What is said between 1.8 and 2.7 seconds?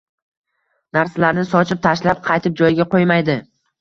tashlab, qaytib